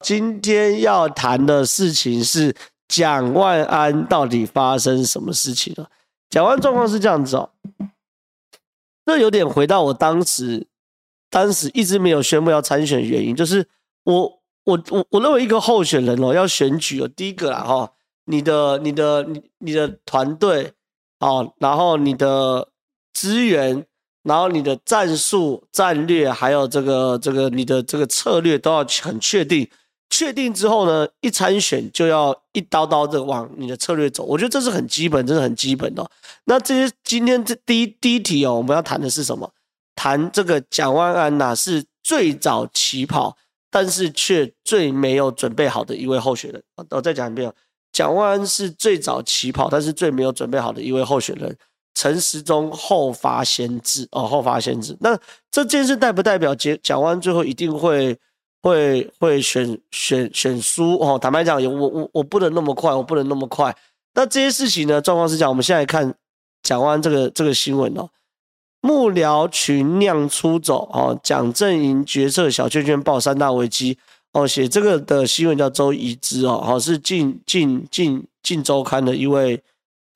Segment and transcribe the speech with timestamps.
[0.00, 2.54] 今天要谈的事情是
[2.88, 5.90] 蒋万安到底发生什么事情了？
[6.30, 7.50] 蒋万安状况是这样子哦，
[9.04, 10.66] 这有点回到我当时，
[11.30, 13.68] 当时一直没有宣布要参选原因，就是
[14.04, 17.92] 我我我我认为一个候选人哦要选举哦，第一个啦哈，
[18.26, 20.72] 你的你的你你的团队
[21.20, 22.68] 哦，然后你的
[23.12, 23.86] 资源。
[24.26, 29.70] 然后你的战术、战略，还有这个、这个你的这个策略都要很确定。
[30.10, 34.24] 确定之后呢，一参选就要一刀刀的往你的策略走。
[34.24, 36.08] 我觉得这是很基本，真的很基本的。
[36.44, 39.50] 那这些今天这第一第一题哦，我们要谈的是什么？
[39.94, 43.36] 谈这个蒋万安呐，是最早起跑，
[43.70, 46.62] 但是却最没有准备好的一位候选人。
[46.90, 47.52] 我再讲一遍，
[47.92, 51.56] 蒋万安是最早起跑，但是最没有准备好的一位候选人。
[51.94, 54.94] 陈时中后发先至哦，后发先至。
[55.00, 55.18] 那
[55.50, 58.18] 这件事代不代表蒋蒋万安最后一定会
[58.66, 61.16] 会会选选选输哦？
[61.16, 63.72] 坦白讲，我我我不能那么快，我不能那么快。
[64.14, 65.00] 那这些事情呢？
[65.00, 66.12] 状况是讲，我们现在看
[66.62, 68.08] 蒋万这个这个新闻哦，
[68.80, 73.96] 幕僚群酿出走哦，蒋阵营决策小圈圈爆三大危机
[74.32, 74.48] 哦。
[74.48, 79.62] 写这个的新闻叫周怡之哦，好是近近近近周刊的一位。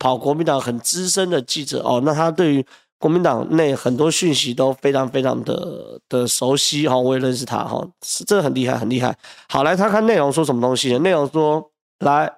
[0.03, 2.65] 跑国民党很资深的记者哦，那他对于
[3.01, 9.17] 国民党内很多讯息都非常非常的的熟悉哈，我也认识他哈，是真的很厉害很厉害。
[9.49, 10.97] 好，来他看内容说什么东西？
[10.99, 11.71] 内容说，
[12.01, 12.31] 来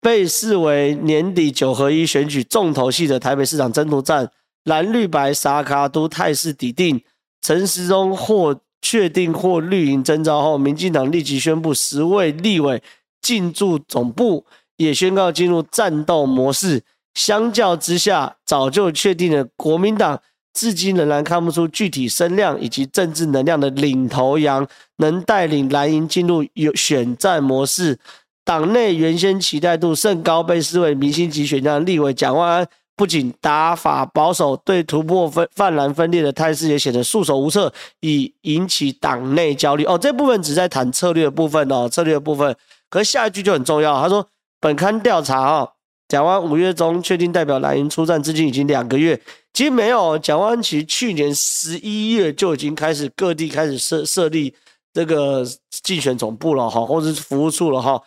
[0.00, 4.30] 被视为年底九合一选举重头戏的台北市长争夺战，
[4.64, 7.02] 蓝绿白沙卡都态势底定，
[7.40, 12.80] 陈时中获确定获绿营征召后，民进党立即宣布十位立委
[13.20, 14.46] 进驻总部。
[14.78, 16.82] 也宣告进入战斗模式。
[17.14, 20.20] 相较之下，早就确定了国民党
[20.54, 27.98] 至今仍然看不出具体声量以及政治能量的领头羊，能带领蓝营进入有选战模式。
[28.44, 39.84] 党内原先期待度甚高，被视为明星级选将的立委蒋万安，不仅打法保守，对突破分泛蓝分裂的态势也显得束手无策，以引起党内焦虑。
[39.84, 42.56] 哦，这部分只在谈策略部分哦，策略部分。
[42.90, 44.26] 可下一句就很重要，他说。
[44.60, 45.68] 本刊调查啊，
[46.12, 49.18] 蒋万五月中确定代表蓝营出战，至今已经两个月。
[49.54, 54.54] 其实没有，蒋万安其实去年十一月就已经开始各地开始设设立
[54.92, 57.98] 这个竞选总部了哈，或者是服务处了哈。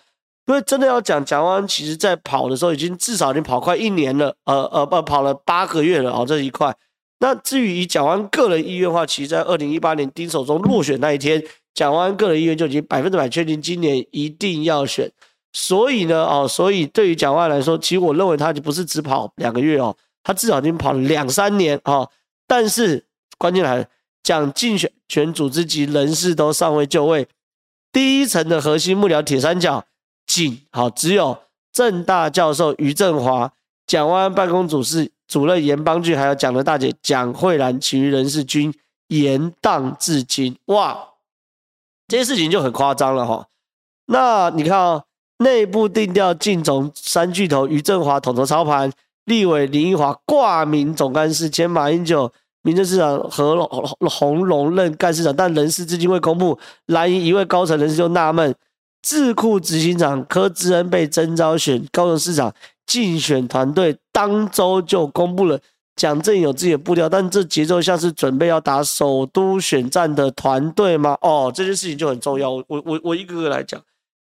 [0.46, 6.72] 因为真的要讲，蒋万其实在跑的时候，已经至少已经跑快一年了，呃呃不跑了八个月了啊，这一块。
[7.22, 15.12] 那至于以蒋万个人意愿的话，其实在二零一八年丁守中落选那一天，蒋万个人意愿就已经百分之百确定今年一定要选。
[15.58, 22.12] 所以呢，哦，所以对于蒋万来说，其实我认为他就不是只跑两个月哦，他至少已经跑了两三年哦。
[22.46, 23.06] 但是
[23.38, 23.86] 关键来了，
[24.22, 27.26] 讲竞选全组织及人事都尚未就位，
[27.94, 29.86] 第一层的核心幕僚铁三角
[30.28, 31.38] 仅好只有
[31.72, 33.54] 政大教授于振华、
[33.88, 38.74] 蒋万安办公主事主任严邦俊，还有蒋的大姐蒋慧兰，其余人事均
[39.08, 40.58] 延宕至今。
[40.66, 41.12] 哇，
[42.10, 43.48] 这些事情就很夸张了哈、哦。
[44.08, 45.06] 那你看哦。
[45.40, 48.92] 内部定调，竞总三巨头于振华统筹操盘，
[49.26, 52.32] 立委林奕华挂名总干事，兼马英九
[52.62, 53.62] 民政市长何
[54.10, 56.58] 鸿龙任干事长，但人事至今未公布。
[56.86, 58.56] 蓝营一位高层人士就纳闷：
[59.02, 62.54] 智库执行长柯志恩被征召选高雄市长，
[62.88, 65.60] 竞选团队当周就公布了，
[65.98, 71.18] 蒋阵有自己的步调，但这节奏像是准备要打首都选战的团队吗？
[71.20, 72.52] 哦，这件事情就很重要。
[72.52, 73.82] 我我我一个个来讲。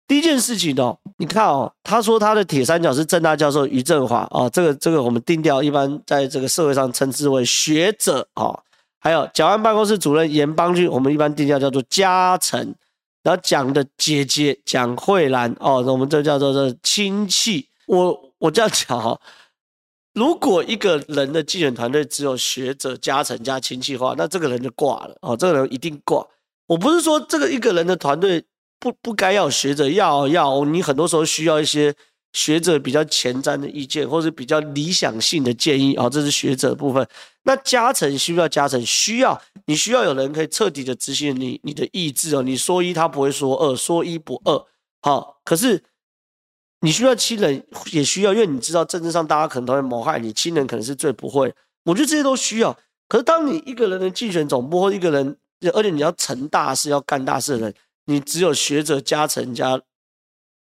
[0.10, 8.60] 第一件事情哦，你看哦，他说他的铁三角是政大教授于振华啊，这个这个我们定调一般在这个社会上称之为学者啊，
[9.00, 12.74] 还有蒋安办公室主任严邦俊，我们一般定调叫做嘉诚，
[13.22, 17.70] 然后蒋的姐姐蒋慧兰哦，我们这叫做这亲戚。
[17.86, 19.22] 我我这样讲哈，
[20.16, 26.26] 如果一个人的竞选团队只有学者、嘉诚加亲戚的话，那这个人就挂了哦，这个人一定挂。
[26.66, 28.44] 我不是说这个一个人的团队。
[28.80, 31.94] 不不该要学者要要你很多时候需要一些
[32.34, 37.06] 学者比较前瞻的意见，或者比较理想性的建议啊，这是学者部分。
[37.44, 42.44] 那加成需要加成，需要你需要有人可以彻底的执行你你的意志哦。
[42.44, 44.66] 你说一，他不会说二；说一不二。
[45.02, 45.84] 好，可是
[46.82, 51.52] 你需要亲人，也需要，因为你知道政治上大家可能都会谋害你，亲人可能是最不会。
[51.86, 52.78] 我觉得这些都需要。
[53.08, 55.36] 可是当你一个人的竞选总部或一个人，
[55.74, 57.74] 而且你要成大事、要干大事的人。
[58.10, 59.80] 你只有学者加成加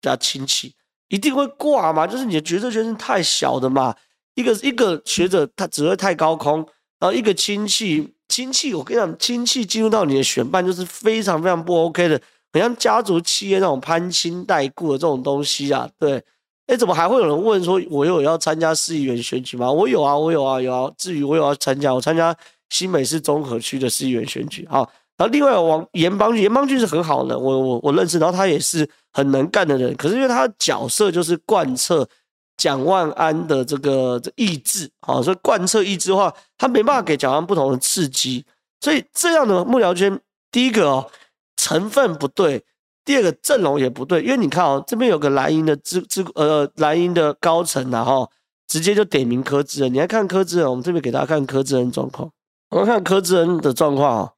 [0.00, 0.74] 加亲戚，
[1.08, 2.06] 一定会挂嘛？
[2.06, 3.94] 就是你的决策权是太小的嘛？
[4.34, 6.58] 一个一个学者他只会太高空，
[7.00, 12.20] 然后一个亲戚亲戚，我跟你讲，亲戚进入到你的选办就是非常非常不 OK 的。
[12.52, 15.88] 很像家族企业那种攀亲带故的这种东西啊。
[15.98, 16.22] 对，
[16.66, 19.70] 哎，怎么还会有人问说，我有要参加市议员选举吗？
[19.70, 20.92] 我有啊，我有啊，有啊。
[20.96, 22.36] 至于我有要参加，我参加
[22.70, 24.66] 新北市中和区的市议员选举。
[24.70, 29.94] 好，然后另外王严邦俊，颜邦俊是很好的，我我我认识，然后他也是很能干的人。
[29.96, 32.08] 可是因为他的角色就是贯彻
[32.56, 38.44] 蒋万安的这个这意志，好，所以贯彻意志的话，他没办法给蒋万安不同的刺激。
[38.80, 40.18] 所以这样的幕僚圈，
[40.50, 41.10] 第一个哦，
[41.56, 42.64] 成分不对，
[43.04, 48.28] 第二个阵容也不对，因为你看哦，这边有个蓝营的支支呃蓝营的高层然后
[48.66, 52.28] 直接就点名柯志恩，你来看柯志恩，我们这边给大家看柯志恩状况，
[52.70, 54.32] 我们看柯志恩的状况啊，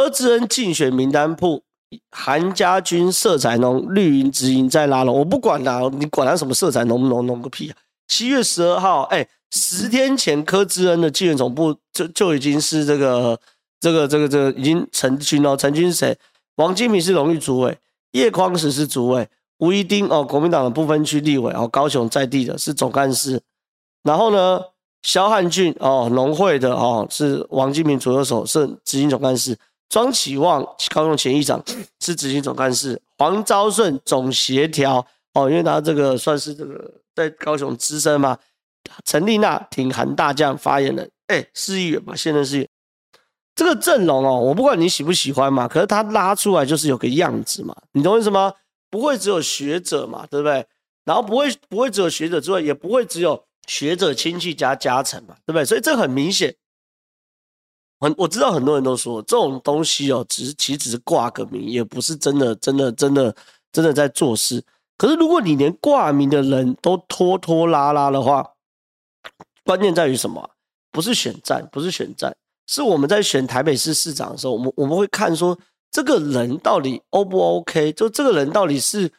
[0.00, 1.62] 柯志恩竞选名单簿，
[2.10, 7.76] 韩家军色彩浓，绿营直营在拉拢，我不管啦，你管他什么色彩浓不浓，浓个屁啊！
[8.08, 13.38] 七月十二号，哎，十天前柯志恩的竞选总部就就已经是这个。
[13.82, 16.18] 这个这个这个已经成军了，成军是谁？
[16.56, 17.78] 王金平是荣誉主委，
[18.12, 19.26] 叶匡时是主委，
[19.60, 23.40] 吴怡丁哦，国民党的不分区立委哦，高雄在地的是总干事。
[24.02, 24.60] 然后呢，
[25.00, 29.56] 萧汉俊哦，农会的哦，是王金平左右手，是执行总干事。
[29.90, 30.64] 庄启旺
[30.94, 31.62] 高雄前议长
[32.00, 32.98] 是执行总干事。
[33.18, 38.38] 黄昭顺总协调哦，因为他这个算是这个在高雄资深嘛。
[39.04, 42.68] 陈丽娜挺韩大将发言人，哎，市议员嘛，现任市议员。
[43.54, 48.54] 这个阵容哦，我不管你喜不喜欢嘛，可是他拉出来就是有个样子嘛，你懂我意思吗？
[48.90, 50.64] 不会只有学者嘛，对不对？
[51.04, 55.64] 然后不会不会只有学者之外，也不会只有学者亲戚加加成嘛，对不对？
[55.64, 56.54] 所以这很明显，
[58.00, 63.34] 很我知道很多人都说这种东西哦，只是其实只是挂个名，也不是真的真的真的
[63.70, 64.64] 真的在做事。
[64.96, 68.52] 可是如果你连挂名的人都拖拖拉拉的话，
[69.64, 70.50] 关键在于什么？
[70.90, 72.34] 不是选战，不是选战。
[72.66, 75.58] 是我们在选台北市市长的时候，我们我们会看说
[75.90, 79.10] 这个人到底 O 不 OK，就这个人到底是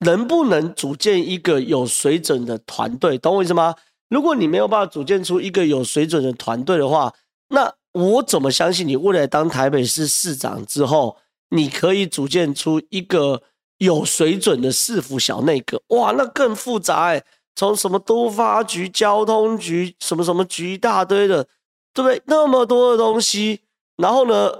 [0.00, 3.74] 能不能组建一个有水准的团队，懂我意思吗？
[4.08, 7.14] 如果你没有办法组建出一个有水准的团队的话，
[7.48, 11.16] 那我怎么相信你未来当台北市市长之后，
[11.50, 13.42] 你可以组建出一个
[13.78, 15.82] 有水准的市府小内阁？
[15.88, 17.24] 哇，那更复杂哎，
[17.54, 21.48] 从什么都发局、交通局、什么什么局一大堆的。
[21.94, 22.22] 对不对？
[22.24, 23.60] 那么多的东西，
[23.98, 24.50] 然后呢，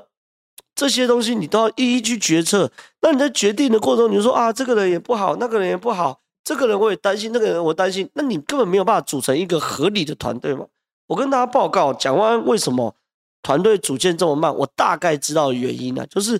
[0.74, 2.70] 这些东西你都要一一去决策。
[3.00, 10.66] 那你在决定的过程中，你说啊，这个人也不好，那个人也不好，这个人我也担心，那个人我担心，那你根本没有办法组成一个合理的团队嘛。
[11.06, 12.94] 我跟大家报告，蒋万为什么
[13.42, 16.32] 团队组建这么慢，我大概知道原因了，就是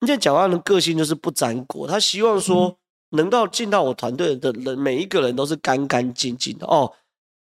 [0.00, 2.76] 人家蒋万安的个性就是不沾锅，他希望说
[3.10, 6.92] 能够进到我团队的人，每一个人都是干干净净的哦。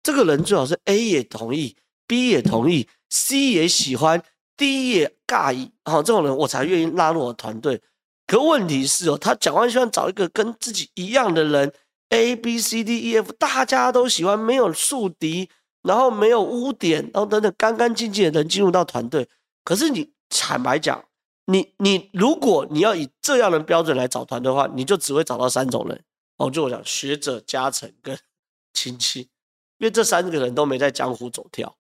[0.04, 1.75] 这个人最好是 A 也同意
[2.08, 2.88] ，B 也同意。
[3.10, 4.22] C 也喜欢
[4.58, 7.81] ，D 也尬意，好，这种人我才愿意拉入我团队。
[8.25, 11.72] 可问题是哦，他蒋万希望找一个跟自己一样的人
[12.10, 15.50] ，A B C D E F，大家都喜欢，没有宿敌，
[15.88, 19.28] 然后没有污点，然后等等干干净净的人进入到团队。
[19.63, 21.04] 可是你坦白讲，
[21.45, 26.04] 你你如果你要以这样的标准来找团队的话，你就只会找到三种人
[26.38, 28.18] 哦，就我讲学者、家臣跟
[28.74, 29.22] 亲戚，
[29.80, 31.75] 因为这三个人都没在江湖走跳。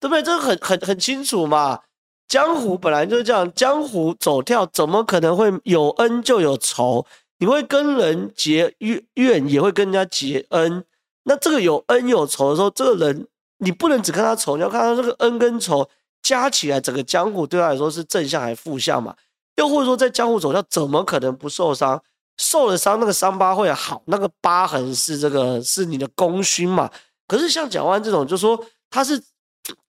[0.00, 0.22] 对不对？
[0.22, 1.80] 这很很很清楚嘛。
[2.28, 7.04] 江湖本来就是这样，江湖走跳怎么可能会有恩就有仇？
[7.38, 10.84] 你会跟人结怨，也会跟人家结恩。
[11.28, 15.88] 那这个有恩有仇的时候，这个人你不能只看他仇，你要看他这个恩跟仇
[16.22, 19.14] 加起来，整个江湖对他来说是正向还是负向嘛？
[19.56, 22.02] 又或者说，在江湖走跳怎么可能不受伤？
[22.38, 26.90] 受了伤，那个伤疤会好，那个疤痕是这个是你的功勋嘛？
[27.28, 28.58] 可是像蒋万这种，就说
[28.90, 29.22] 他是。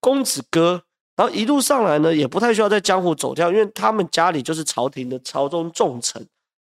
[0.01, 0.81] 公子哥，
[1.15, 6.27] 然后一路上来呢，也不太需要在江湖走跳，因为他们家里就是朝廷的朝中重臣，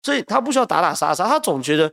[0.02, 1.28] 所以他不需要打打杀杀。
[1.28, 1.92] 他总觉得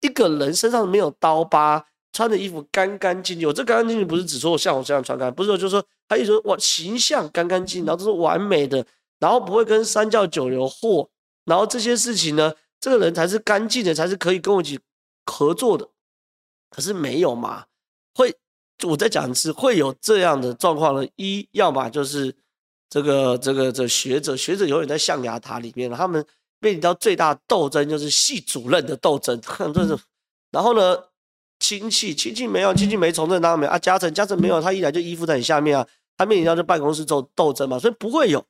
[0.00, 3.46] 一个人身上没有刀疤，穿的衣服干干净净。
[3.46, 8.86] 我这干干净净不是只说我像我这样穿干，不是说就是说他一直说我形象干干净净，然后都是完美的，
[9.18, 11.10] 然后不会跟三教九流或，
[11.44, 14.80] 然后这些事情呢，这个人才是干净的，才是可以跟我一起
[15.26, 15.86] 合作的。
[16.70, 17.66] 可是没有嘛，
[18.14, 18.34] 会。
[18.82, 22.34] 我在讲的是会有这样的状况呢，一要么就是
[22.90, 26.22] 这个这个这个、学者学者永远在象牙塔里面，他们
[26.58, 29.40] 面临到最大斗争就是系主任的斗争，
[29.72, 29.96] 就是
[30.50, 30.98] 然后呢
[31.58, 38.44] 亲戚亲戚没有亲戚没从政当然没有啊，家臣家臣没有，他一来就依附在你下面啊，他面临到这办公室斗斗争嘛，所以不会有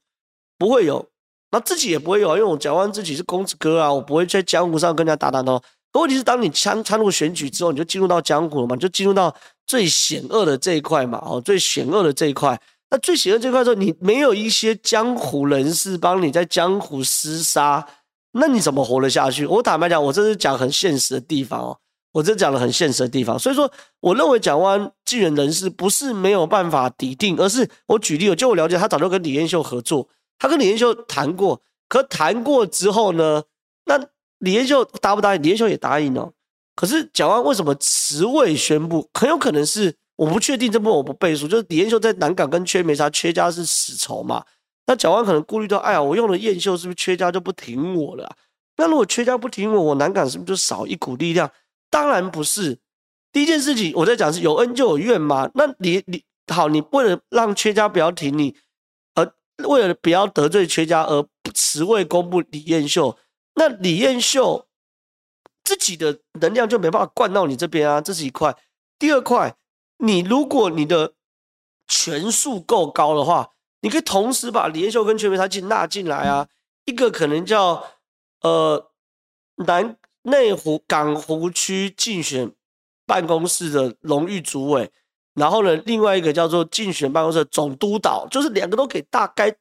[0.59, 1.07] 不会有，
[1.51, 5.63] 那自己也不会有，因为我讲完自己是公子哥啊，我不会在江湖上跟人家打打闹。
[5.93, 9.33] 问题是，当你参参入选举之后，你就进入到江湖了嘛，就进入到
[9.65, 12.61] 最险恶的这一块嘛，哦，最险恶的这一块。
[12.91, 17.87] 那最险恶这一块的时候，你没有一些江湖人士帮你在江湖厮杀，
[18.33, 19.47] 那你怎么活得下去？
[19.47, 21.79] 我坦白讲，我这是讲很现实的地方哦，
[22.15, 23.37] 我这讲了很现实的地方。
[23.37, 33.43] 所以说，我认为蒋万安继任人事不是没有办法抵定，而是我举例，就我了解，他早就跟李彦秀合作，他跟李彦秀谈过，可谈过之后呢，
[33.87, 33.99] 那
[34.39, 35.43] 李彦秀答不答应？
[35.43, 36.33] 李彦秀也答应哦。
[36.77, 39.09] 可是蒋万为什么迟未宣布？
[39.15, 41.49] 很有可能是我不确定，这部分我不背书。
[41.49, 44.45] 就是李彦秀在南港跟缺没差，缺家是死仇嘛。
[44.87, 48.37] 那蒋万可能顾虑到，哎呀，我用了彦秀，是不是缺家就不挺我了？
[48.77, 51.51] 那如果缺家不挺我，我南港是不是就少一股力量？
[51.95, 52.81] 当然不是。
[53.31, 55.49] 第一件事情我在讲是有恩就有怨嘛。
[55.55, 58.57] 那你你好，你为了让缺家不要挺你，
[59.15, 59.33] 而
[59.69, 63.17] 为了不要得罪缺家而不辞未公布李彦秀，
[63.55, 64.67] 那李彦秀。
[65.67, 68.55] 自己的能量就没办法灌到你这边啊，这是一块。
[68.99, 69.57] 第二块，
[69.97, 71.15] 你如果你的
[71.89, 76.49] 权数够高的话，你可以同时把李彦秀跟阙梅他进纳进来啊。
[76.85, 77.83] 一个可能叫
[78.43, 78.91] 呃
[79.67, 82.53] 南内湖港湖区竞选
[83.07, 84.91] 办公室的荣誉主委，
[85.35, 89.57] 然后呢，另外一个叫做竞选办公室总督导，就是两个都给大盖，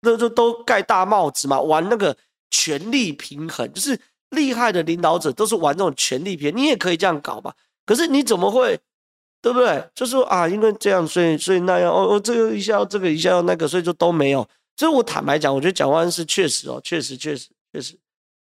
[0.00, 2.16] 那就都盖大帽子嘛，玩那个
[2.50, 4.00] 权力平衡，就是。
[4.30, 7.54] 厉害的领导者都是玩这种权力片，你也可以这样搞吧？
[7.86, 8.78] 可是你怎么会，
[9.40, 9.88] 对不对？
[9.94, 14.46] 就是说啊，因为这样，所以所以那样，哦哦，这个一下要这个，一下要那个，所以就都没有。
[14.76, 17.96] 所以我坦白讲，我觉得蒋万是确实哦，确实确实确实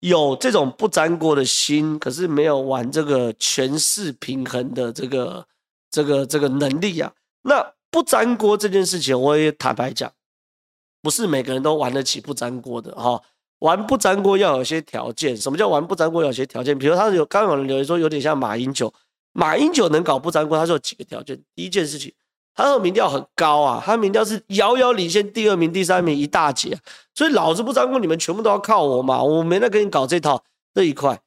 [0.02, 5.48] 有这种不沾锅的心，可是没有玩这个权势平衡的这个
[5.90, 7.14] 这个这个能力啊。
[7.44, 10.12] 那不沾锅这件事情，我也坦白讲，
[11.02, 13.22] 不是每个人都玩得起不沾锅的哈。
[13.60, 16.76] 玩不沾锅要有些条件，什么叫玩不沾锅要有些条件？
[16.76, 18.92] 比如他有刚有人留言说有点像马英九，
[19.34, 21.40] 马英九能搞不沾锅，他是有几个条件。
[21.54, 22.12] 第一件事情，
[22.64, 26.78] 他民调很高啊，他民调是遥遥领先第二名、第三名一大截，
[27.16, 31.20] 所以老子不沾锅，你们全部都要靠我嘛，我没得给你搞这套这一块。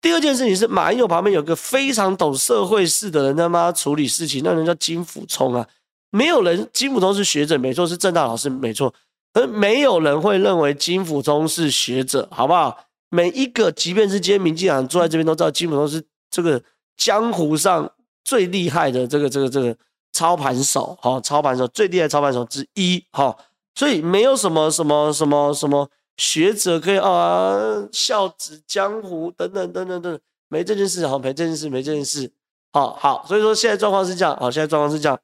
[0.00, 5.66] 第二件事情是马英九旁边有个非常懂社会事的人，他妈处理事情，那人叫金溥聪啊，
[6.10, 8.92] 没有人，金溥聪是学者没错，是正大老师没错。
[9.34, 12.84] 而没有人会认为金溥聪是学者，好不好？
[13.08, 16.60] 每一个，即便是今天民进党坐在这边，都知道金溥聪是这个
[16.96, 17.90] 江湖上
[18.24, 19.76] 最厉害的这个这个这个
[20.12, 23.36] 操盘手，哈，操盘手最厉害操盘手之一，哈。
[23.74, 25.88] 所以没有什么什么什么什么
[26.18, 32.30] 学者可以啊，笑指江湖等等等等等，没这件事，好，没这件事，没这件事，
[32.72, 33.24] 好好。
[33.26, 35.18] 所以说现在状况是这样，好，现在状况是这样。